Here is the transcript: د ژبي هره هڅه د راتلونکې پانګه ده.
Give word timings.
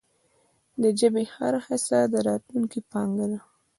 د 0.81 0.83
ژبي 0.99 1.25
هره 1.35 1.59
هڅه 1.67 1.97
د 2.13 2.15
راتلونکې 2.27 2.79
پانګه 2.91 3.25
ده. 3.31 3.39